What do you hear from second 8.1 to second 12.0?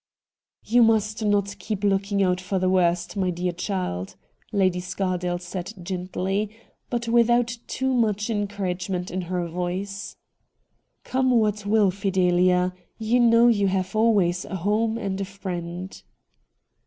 encouragement FIDELIA LOCKE 157 in her voice.' Come what will,